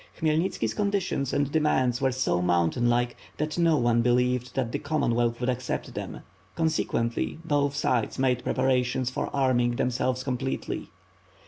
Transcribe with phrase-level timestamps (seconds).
[0.19, 4.71] Khmyelnitskfs condi tions and demands were so mountain like that no one be lieved that
[4.71, 6.21] the Commonwealth would accept them;
[6.57, 10.89] conse quently, both sides made preparations for arming themselves completely.